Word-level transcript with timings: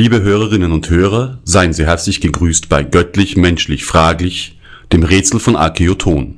Liebe 0.00 0.22
Hörerinnen 0.22 0.70
und 0.70 0.88
Hörer, 0.90 1.40
seien 1.42 1.72
Sie 1.72 1.84
herzlich 1.84 2.20
gegrüßt 2.20 2.68
bei 2.68 2.84
Göttlich, 2.84 3.36
Menschlich, 3.36 3.84
Fraglich, 3.84 4.56
dem 4.92 5.02
Rätsel 5.02 5.40
von 5.40 5.56
Archeoton. 5.56 6.36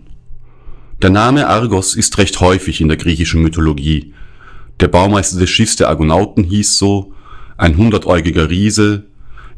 Der 1.02 1.10
Name 1.10 1.46
Argos 1.46 1.94
ist 1.94 2.16
recht 2.16 2.40
häufig 2.40 2.80
in 2.80 2.88
der 2.88 2.96
griechischen 2.96 3.42
Mythologie. 3.42 4.14
Der 4.80 4.88
Baumeister 4.88 5.38
des 5.38 5.50
Schiffs 5.50 5.76
der 5.76 5.90
Argonauten 5.90 6.42
hieß 6.42 6.78
so, 6.78 7.12
ein 7.58 7.76
hundertäugiger 7.76 8.48
Riese, 8.48 9.04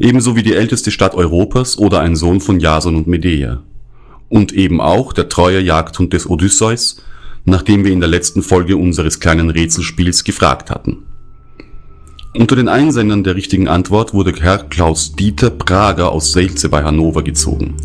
ebenso 0.01 0.35
wie 0.35 0.43
die 0.43 0.55
älteste 0.55 0.91
Stadt 0.91 1.15
Europas 1.15 1.79
oder 1.79 2.01
ein 2.01 2.17
Sohn 2.17 2.41
von 2.41 2.59
Jason 2.59 2.97
und 2.97 3.07
Medea. 3.07 3.63
Und 4.29 4.53
eben 4.53 4.81
auch 4.81 5.13
der 5.13 5.29
treue 5.29 5.61
Jagdhund 5.61 6.13
des 6.13 6.29
Odysseus, 6.29 7.01
nachdem 7.45 7.85
wir 7.85 7.93
in 7.93 8.01
der 8.01 8.09
letzten 8.09 8.43
Folge 8.43 8.77
unseres 8.77 9.21
kleinen 9.21 9.51
Rätselspiels 9.51 10.25
gefragt 10.25 10.73
hatten. 10.73 11.05
Unter 12.35 12.57
den 12.57 12.69
Einsendern 12.69 13.25
der 13.25 13.37
richtigen 13.37 13.69
Antwort 13.69 14.15
wurde 14.15 14.33
Herr 14.41 14.65
Klaus 14.65 15.15
Dieter 15.15 15.51
Prager 15.51 16.13
aus 16.13 16.33
Selze 16.33 16.71
bei 16.71 16.83
Hannover 16.83 17.23
gezogen. 17.23 17.77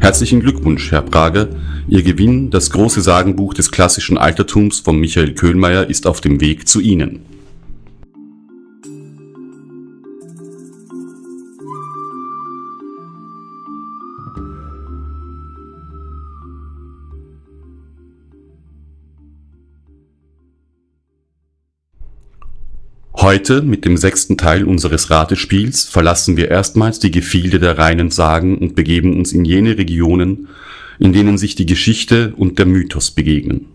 Herzlichen 0.00 0.40
Glückwunsch, 0.40 0.90
Herr 0.90 1.02
Prager. 1.02 1.48
Ihr 1.86 2.02
Gewinn, 2.02 2.50
das 2.50 2.70
große 2.70 3.00
Sagenbuch 3.00 3.54
des 3.54 3.70
klassischen 3.70 4.18
Altertums 4.18 4.80
von 4.80 4.98
Michael 4.98 5.34
Köhlmeier, 5.34 5.88
ist 5.88 6.08
auf 6.08 6.20
dem 6.20 6.40
Weg 6.40 6.66
zu 6.66 6.80
Ihnen. 6.80 7.35
Heute, 23.26 23.60
mit 23.60 23.84
dem 23.84 23.96
sechsten 23.96 24.36
Teil 24.36 24.62
unseres 24.62 25.10
Ratespiels, 25.10 25.82
verlassen 25.82 26.36
wir 26.36 26.48
erstmals 26.48 27.00
die 27.00 27.10
Gefilde 27.10 27.58
der 27.58 27.76
reinen 27.76 28.12
Sagen 28.12 28.56
und 28.56 28.76
begeben 28.76 29.16
uns 29.16 29.32
in 29.32 29.44
jene 29.44 29.76
Regionen, 29.76 30.46
in 31.00 31.12
denen 31.12 31.36
sich 31.36 31.56
die 31.56 31.66
Geschichte 31.66 32.34
und 32.36 32.60
der 32.60 32.66
Mythos 32.66 33.10
begegnen. 33.10 33.66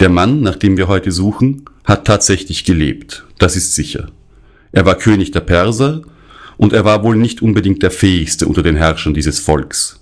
Der 0.00 0.08
Mann, 0.08 0.40
nach 0.40 0.56
dem 0.56 0.76
wir 0.76 0.88
heute 0.88 1.12
suchen, 1.12 1.62
hat 1.84 2.08
tatsächlich 2.08 2.64
gelebt, 2.64 3.24
das 3.38 3.54
ist 3.54 3.76
sicher. 3.76 4.08
Er 4.72 4.84
war 4.84 4.96
König 4.96 5.30
der 5.30 5.38
Perser 5.38 6.02
und 6.56 6.72
er 6.72 6.84
war 6.84 7.04
wohl 7.04 7.14
nicht 7.14 7.40
unbedingt 7.40 7.84
der 7.84 7.92
fähigste 7.92 8.48
unter 8.48 8.64
den 8.64 8.74
Herrschern 8.74 9.14
dieses 9.14 9.38
Volks. 9.38 10.00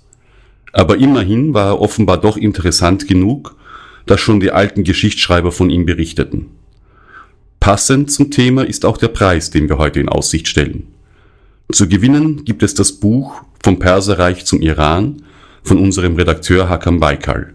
Aber 0.71 0.97
immerhin 0.97 1.53
war 1.53 1.67
er 1.67 1.79
offenbar 1.79 2.19
doch 2.19 2.37
interessant 2.37 3.07
genug, 3.07 3.55
dass 4.07 4.19
schon 4.21 4.39
die 4.39 4.49
alten 4.49 4.83
Geschichtsschreiber 4.83 5.51
von 5.51 5.69
ihm 5.69 5.85
berichteten. 5.85 6.47
Passend 7.63 8.11
zum 8.11 8.29
Thema 8.29 8.67
ist 8.67 8.83
auch 8.83 8.97
der 8.97 9.07
Preis, 9.07 9.49
den 9.49 9.69
wir 9.69 9.77
heute 9.77 10.01
in 10.01 10.09
Aussicht 10.09 10.49
stellen. 10.49 10.87
Zu 11.71 11.87
gewinnen 11.87 12.43
gibt 12.43 12.61
es 12.61 12.73
das 12.73 12.91
Buch 12.91 13.41
Vom 13.63 13.79
Perserreich 13.79 14.43
zum 14.43 14.61
Iran 14.61 15.21
von 15.63 15.77
unserem 15.77 16.17
Redakteur 16.17 16.67
Hakam 16.67 16.99
Baikal. 16.99 17.52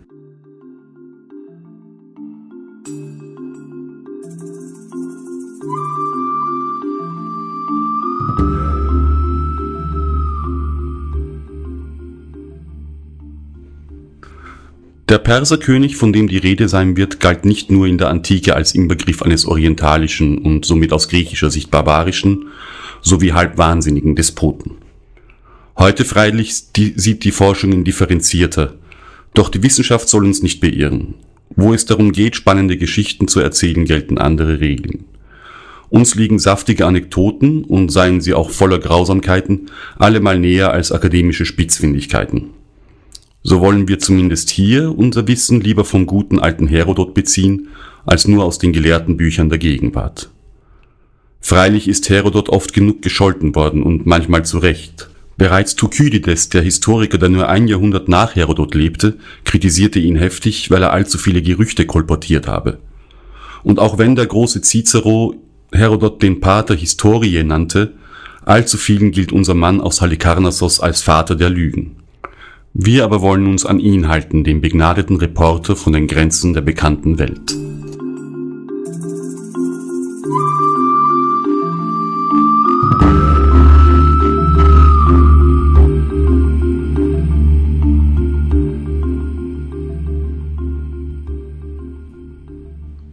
Der 15.09 15.17
Perserkönig, 15.17 15.97
von 15.97 16.13
dem 16.13 16.29
die 16.29 16.37
Rede 16.37 16.69
sein 16.69 16.99
wird, 16.99 17.19
galt 17.19 17.47
nicht 17.47 17.71
nur 17.71 17.87
in 17.87 17.97
der 17.97 18.11
Antike 18.11 18.55
als 18.55 18.75
Inbegriff 18.75 19.23
eines 19.23 19.47
orientalischen 19.47 20.37
und 20.37 20.67
somit 20.67 20.93
aus 20.93 21.09
griechischer 21.09 21.51
Sicht 21.51 21.71
barbarischen 21.71 22.49
sowie 23.01 23.33
halb 23.33 23.57
wahnsinnigen 23.57 24.17
Despoten. 24.17 24.73
Heute 25.79 26.05
freilich 26.05 26.53
sieht 26.77 27.25
die 27.25 27.31
Forschung 27.31 27.73
in 27.73 27.85
differenzierter, 27.85 28.75
doch 29.33 29.49
die 29.49 29.63
Wissenschaft 29.63 30.11
soll 30.11 30.27
uns 30.27 30.43
nicht 30.43 30.61
beirren. 30.61 31.15
Wo 31.57 31.73
es 31.73 31.87
darum 31.87 32.13
geht, 32.13 32.37
spannende 32.37 32.77
Geschichten 32.77 33.29
zu 33.29 33.41
erzählen, 33.41 33.87
gelten 33.87 34.19
andere 34.19 34.61
Regeln. 34.61 35.05
Uns 35.89 36.17
liegen 36.17 36.39
saftige 36.39 36.85
Anekdoten 36.85 37.65
und 37.65 37.91
seien 37.91 38.21
sie 38.21 38.35
auch 38.35 38.51
voller 38.51 38.79
Grausamkeiten 38.79 39.71
allemal 39.97 40.39
näher 40.39 40.71
als 40.73 40.93
akademische 40.93 41.47
Spitzfindigkeiten. 41.47 42.58
So 43.43 43.61
wollen 43.61 43.89
wir 43.89 43.99
zumindest 43.99 44.51
hier 44.51 44.97
unser 44.97 45.27
Wissen 45.29 45.61
lieber 45.61 45.85
vom 45.85 46.07
guten 46.07 46.39
alten 46.39 46.67
Herodot 46.67 47.15
beziehen, 47.15 47.69
als 48.05 48.27
nur 48.27 48.45
aus 48.45 48.59
den 48.59 48.73
gelehrten 48.73 49.17
Büchern 49.17 49.49
der 49.49 49.59
Gegenwart. 49.59 50.31
Freilich 51.41 51.89
ist 51.89 52.09
Herodot 52.11 52.49
oft 52.49 52.73
genug 52.73 53.01
gescholten 53.01 53.55
worden 53.55 53.83
und 53.83 54.07
manchmal 54.07 54.45
zu 54.45 54.59
Recht. 54.59 55.09
Bereits 55.37 55.77
Thukydides, 55.77 56.49
der 56.49 56.63
Historiker, 56.63 57.17
der 57.17 57.29
nur 57.29 57.49
ein 57.49 57.69
Jahrhundert 57.69 58.09
nach 58.09 58.35
Herodot 58.35 58.75
lebte, 58.75 59.19
kritisierte 59.45 60.01
ihn 60.01 60.17
heftig, 60.17 60.71
weil 60.73 60.83
er 60.83 60.93
allzu 60.93 61.17
viele 61.17 61.43
Gerüchte 61.43 61.87
kolportiert 61.87 62.49
habe. 62.49 62.79
Und 63.63 63.79
auch 63.79 63.99
wenn 63.99 64.17
der 64.17 64.27
große 64.27 64.63
Cicero 64.63 65.37
Herodot 65.73 66.23
den 66.23 66.41
Pater 66.41 66.75
Historie 66.75 67.45
nannte, 67.45 67.93
allzu 68.45 68.79
vielen 68.79 69.13
gilt 69.13 69.31
unser 69.31 69.55
Mann 69.55 69.81
aus 69.81 70.01
Halikarnassos 70.01 70.81
als 70.81 71.03
Vater 71.03 71.37
der 71.37 71.51
Lügen. 71.51 71.98
Wir 72.81 73.03
aber 73.03 73.23
wollen 73.23 73.49
uns 73.49 73.67
an 73.67 73.81
ihn 73.81 74.07
halten, 74.07 74.45
den 74.45 74.61
begnadeten 74.61 75.17
Reporter 75.17 75.75
von 75.75 75.93
den 75.93 76.07
Grenzen 76.07 76.55
der 76.55 76.61
bekannten 76.61 77.19
Welt. 77.19 77.53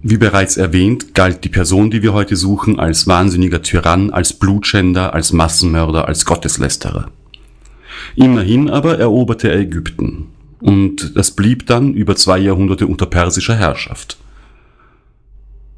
Wie 0.03 0.17
bereits 0.17 0.57
erwähnt, 0.57 1.15
galt 1.15 1.43
die 1.43 1.49
Person, 1.49 1.89
die 1.89 2.03
wir 2.03 2.13
heute 2.13 2.35
suchen, 2.35 2.79
als 2.79 3.07
wahnsinniger 3.07 3.63
Tyrann, 3.63 4.11
als 4.11 4.33
Blutschänder, 4.33 5.15
als 5.15 5.33
Massenmörder, 5.33 6.07
als 6.07 6.25
Gotteslästerer. 6.25 7.09
Immerhin 8.15 8.69
aber 8.69 8.97
eroberte 8.97 9.49
er 9.49 9.59
Ägypten 9.59 10.27
und 10.61 11.15
das 11.15 11.31
blieb 11.31 11.67
dann 11.67 11.93
über 11.93 12.15
zwei 12.15 12.39
Jahrhunderte 12.39 12.87
unter 12.87 13.05
persischer 13.05 13.55
Herrschaft. 13.55 14.17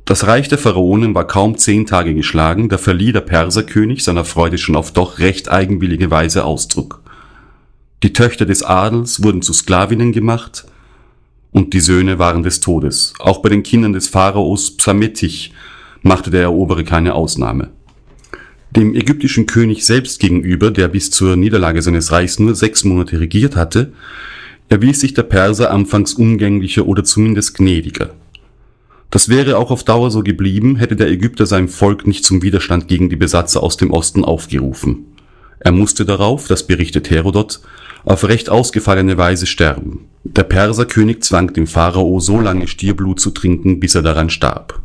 Das 0.05 0.25
Reich 0.25 0.47
der 0.47 0.57
Pharaonen 0.57 1.13
war 1.15 1.27
kaum 1.27 1.57
zehn 1.57 1.85
Tage 1.85 2.13
geschlagen, 2.13 2.69
da 2.69 2.77
verlieh 2.77 3.11
der 3.11 3.21
Perserkönig 3.21 4.03
seiner 4.03 4.23
Freude 4.23 4.57
schon 4.57 4.77
auf 4.77 4.93
doch 4.93 5.19
recht 5.19 5.49
eigenwillige 5.49 6.09
Weise 6.11 6.45
Ausdruck. 6.45 7.01
Die 8.03 8.13
Töchter 8.13 8.45
des 8.45 8.63
Adels 8.63 9.23
wurden 9.23 9.41
zu 9.41 9.51
Sklavinnen 9.51 10.13
gemacht 10.13 10.65
und 11.51 11.73
die 11.73 11.79
Söhne 11.79 12.19
waren 12.19 12.43
des 12.43 12.61
Todes. 12.61 13.13
Auch 13.19 13.41
bei 13.41 13.49
den 13.49 13.63
Kindern 13.63 13.93
des 13.93 14.07
Pharaos 14.07 14.77
Psametich 14.77 15.53
machte 16.03 16.29
der 16.29 16.43
Eroberer 16.43 16.83
keine 16.83 17.15
Ausnahme. 17.15 17.71
Dem 18.75 18.93
ägyptischen 18.95 19.45
König 19.45 19.85
selbst 19.85 20.19
gegenüber, 20.19 20.71
der 20.71 20.87
bis 20.87 21.09
zur 21.09 21.35
Niederlage 21.35 21.81
seines 21.81 22.11
Reichs 22.11 22.37
nur 22.37 22.53
sechs 22.53 22.83
Monate 22.83 23.19
regiert 23.19 23.55
hatte, 23.55 23.93
erwies 24.69 24.99
sich 24.99 25.13
der 25.13 25.23
Perser 25.23 25.71
anfangs 25.71 26.13
umgänglicher 26.13 26.85
oder 26.85 27.03
zumindest 27.03 27.55
gnädiger. 27.55 28.11
Das 29.09 29.29
wäre 29.29 29.57
auch 29.57 29.71
auf 29.71 29.85
Dauer 29.85 30.11
so 30.11 30.21
geblieben, 30.21 30.75
hätte 30.75 30.97
der 30.97 31.09
Ägypter 31.09 31.45
sein 31.45 31.69
Volk 31.69 32.05
nicht 32.05 32.25
zum 32.25 32.41
Widerstand 32.41 32.89
gegen 32.89 33.09
die 33.09 33.15
Besatzer 33.15 33.63
aus 33.63 33.77
dem 33.77 33.91
Osten 33.91 34.25
aufgerufen. 34.25 35.05
Er 35.59 35.71
musste 35.71 36.05
darauf, 36.05 36.47
das 36.47 36.67
berichtet 36.67 37.09
Herodot, 37.09 37.61
auf 38.03 38.25
recht 38.25 38.49
ausgefallene 38.49 39.17
Weise 39.17 39.45
sterben. 39.45 40.05
Der 40.23 40.43
Perserkönig 40.43 41.23
zwang 41.23 41.53
den 41.53 41.67
Pharao 41.67 42.19
so 42.19 42.39
lange 42.39 42.67
Stierblut 42.67 43.19
zu 43.19 43.31
trinken, 43.31 43.79
bis 43.79 43.95
er 43.95 44.01
daran 44.01 44.29
starb. 44.29 44.81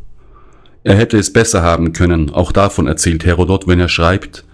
Er 0.85 0.97
hätte 0.97 1.17
es 1.17 1.33
besser 1.33 1.63
haben 1.63 1.93
können, 1.93 2.31
auch 2.31 2.53
davon 2.53 2.87
erzählt 2.87 3.25
Herodot, 3.25 3.67
wenn 3.67 3.81
er 3.81 3.89
schreibt, 3.89 4.45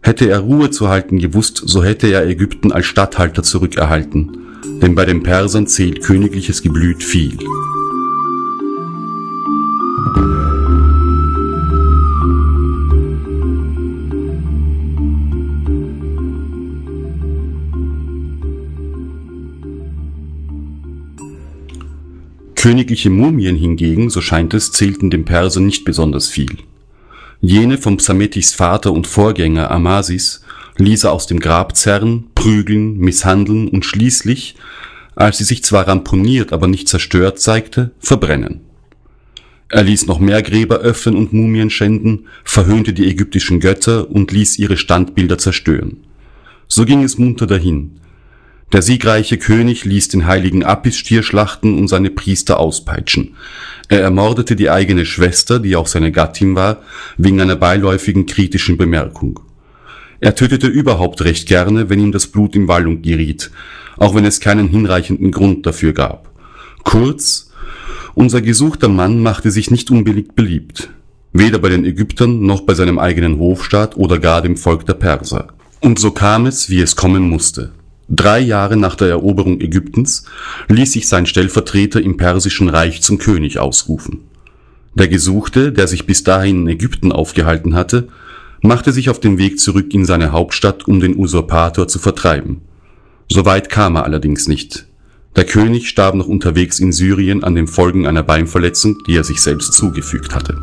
Hätte 0.00 0.28
er 0.30 0.40
Ruhe 0.40 0.70
zu 0.70 0.88
halten 0.88 1.18
gewusst, 1.18 1.60
so 1.64 1.82
hätte 1.82 2.06
er 2.06 2.26
Ägypten 2.26 2.70
als 2.70 2.86
Statthalter 2.86 3.42
zurückerhalten, 3.42 4.30
denn 4.80 4.94
bei 4.94 5.04
den 5.04 5.22
Persern 5.22 5.66
zählt 5.66 6.02
königliches 6.02 6.62
Geblüt 6.62 7.02
viel. 7.02 7.36
Königliche 22.58 23.08
Mumien 23.08 23.54
hingegen, 23.54 24.10
so 24.10 24.20
scheint 24.20 24.52
es, 24.52 24.72
zählten 24.72 25.10
dem 25.10 25.24
Perser 25.24 25.60
nicht 25.60 25.84
besonders 25.84 26.26
viel. 26.26 26.56
Jene 27.40 27.78
vom 27.78 27.98
Psametis 27.98 28.52
Vater 28.52 28.92
und 28.92 29.06
Vorgänger 29.06 29.70
Amasis 29.70 30.42
ließ 30.76 31.04
er 31.04 31.12
aus 31.12 31.28
dem 31.28 31.38
Grab 31.38 31.76
zerren, 31.76 32.24
prügeln, 32.34 32.98
misshandeln 32.98 33.68
und 33.68 33.84
schließlich, 33.84 34.56
als 35.14 35.38
sie 35.38 35.44
sich 35.44 35.62
zwar 35.62 35.86
ramponiert, 35.86 36.52
aber 36.52 36.66
nicht 36.66 36.88
zerstört 36.88 37.38
zeigte, 37.38 37.92
verbrennen. 38.00 38.62
Er 39.68 39.84
ließ 39.84 40.08
noch 40.08 40.18
mehr 40.18 40.42
Gräber 40.42 40.78
öffnen 40.78 41.14
und 41.14 41.32
Mumien 41.32 41.70
schänden, 41.70 42.26
verhöhnte 42.42 42.92
die 42.92 43.06
ägyptischen 43.06 43.60
Götter 43.60 44.10
und 44.10 44.32
ließ 44.32 44.58
ihre 44.58 44.76
Standbilder 44.76 45.38
zerstören. 45.38 45.98
So 46.66 46.84
ging 46.84 47.04
es 47.04 47.18
munter 47.18 47.46
dahin. 47.46 48.00
Der 48.72 48.82
siegreiche 48.82 49.38
König 49.38 49.86
ließ 49.86 50.08
den 50.08 50.26
heiligen 50.26 50.62
Apis-Stier 50.62 51.22
schlachten 51.22 51.78
und 51.78 51.88
seine 51.88 52.10
Priester 52.10 52.60
auspeitschen. 52.60 53.34
Er 53.88 54.02
ermordete 54.02 54.56
die 54.56 54.68
eigene 54.68 55.06
Schwester, 55.06 55.58
die 55.58 55.74
auch 55.74 55.86
seine 55.86 56.12
Gattin 56.12 56.54
war, 56.54 56.82
wegen 57.16 57.40
einer 57.40 57.56
beiläufigen 57.56 58.26
kritischen 58.26 58.76
Bemerkung. 58.76 59.40
Er 60.20 60.34
tötete 60.34 60.66
überhaupt 60.66 61.22
recht 61.22 61.48
gerne, 61.48 61.88
wenn 61.88 62.00
ihm 62.00 62.12
das 62.12 62.26
Blut 62.26 62.54
in 62.56 62.68
Wallung 62.68 63.00
geriet, 63.00 63.50
auch 63.96 64.14
wenn 64.14 64.26
es 64.26 64.40
keinen 64.40 64.68
hinreichenden 64.68 65.30
Grund 65.30 65.64
dafür 65.64 65.94
gab. 65.94 66.30
Kurz, 66.84 67.50
unser 68.14 68.42
gesuchter 68.42 68.88
Mann 68.88 69.22
machte 69.22 69.50
sich 69.50 69.70
nicht 69.70 69.90
unbillig 69.90 70.34
beliebt, 70.34 70.90
weder 71.32 71.58
bei 71.58 71.70
den 71.70 71.86
Ägyptern 71.86 72.42
noch 72.42 72.62
bei 72.62 72.74
seinem 72.74 72.98
eigenen 72.98 73.38
Hofstaat 73.38 73.96
oder 73.96 74.18
gar 74.18 74.42
dem 74.42 74.56
Volk 74.58 74.84
der 74.84 74.94
Perser. 74.94 75.48
Und 75.80 75.98
so 75.98 76.10
kam 76.10 76.44
es, 76.44 76.68
wie 76.68 76.80
es 76.80 76.96
kommen 76.96 77.22
musste. 77.22 77.70
Drei 78.10 78.40
Jahre 78.40 78.78
nach 78.78 78.94
der 78.94 79.08
Eroberung 79.08 79.60
Ägyptens 79.60 80.24
ließ 80.68 80.92
sich 80.92 81.08
sein 81.08 81.26
Stellvertreter 81.26 82.00
im 82.00 82.16
Persischen 82.16 82.70
Reich 82.70 83.02
zum 83.02 83.18
König 83.18 83.58
ausrufen. 83.58 84.20
Der 84.94 85.08
Gesuchte, 85.08 85.72
der 85.72 85.86
sich 85.86 86.06
bis 86.06 86.24
dahin 86.24 86.62
in 86.62 86.68
Ägypten 86.68 87.12
aufgehalten 87.12 87.74
hatte, 87.74 88.08
machte 88.62 88.92
sich 88.92 89.10
auf 89.10 89.20
den 89.20 89.36
Weg 89.36 89.60
zurück 89.60 89.92
in 89.92 90.06
seine 90.06 90.32
Hauptstadt, 90.32 90.88
um 90.88 91.00
den 91.00 91.16
Usurpator 91.16 91.86
zu 91.86 91.98
vertreiben. 91.98 92.62
So 93.30 93.44
weit 93.44 93.68
kam 93.68 93.96
er 93.96 94.04
allerdings 94.04 94.48
nicht. 94.48 94.86
Der 95.36 95.44
König 95.44 95.88
starb 95.88 96.14
noch 96.14 96.26
unterwegs 96.26 96.80
in 96.80 96.92
Syrien 96.92 97.44
an 97.44 97.54
den 97.54 97.68
Folgen 97.68 98.06
einer 98.06 98.22
Beinverletzung, 98.22 98.96
die 99.06 99.16
er 99.16 99.24
sich 99.24 99.42
selbst 99.42 99.74
zugefügt 99.74 100.34
hatte. 100.34 100.58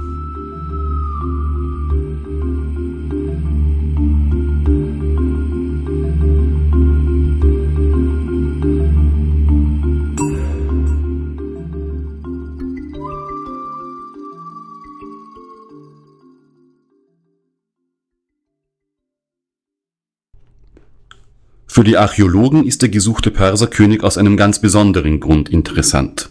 Für 21.75 21.83
die 21.83 21.97
Archäologen 21.97 22.65
ist 22.65 22.83
der 22.83 22.87
gesuchte 22.87 23.31
Perserkönig 23.31 24.01
aus 24.01 24.17
einem 24.17 24.37
ganz 24.37 24.59
besonderen 24.59 25.19
Grund 25.19 25.49
interessant. 25.49 26.29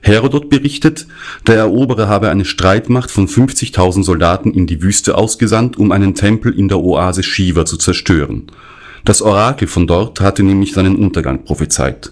Herodot 0.00 0.50
berichtet, 0.50 1.06
der 1.46 1.58
Eroberer 1.58 2.08
habe 2.08 2.28
eine 2.28 2.44
Streitmacht 2.44 3.12
von 3.12 3.28
50.000 3.28 4.02
Soldaten 4.02 4.52
in 4.52 4.66
die 4.66 4.82
Wüste 4.82 5.16
ausgesandt, 5.16 5.78
um 5.78 5.92
einen 5.92 6.16
Tempel 6.16 6.52
in 6.52 6.66
der 6.66 6.80
Oase 6.80 7.22
Shiva 7.22 7.64
zu 7.64 7.76
zerstören. 7.76 8.50
Das 9.04 9.22
Orakel 9.22 9.68
von 9.68 9.86
dort 9.86 10.20
hatte 10.20 10.42
nämlich 10.42 10.72
seinen 10.72 10.96
Untergang 10.96 11.44
prophezeit. 11.44 12.10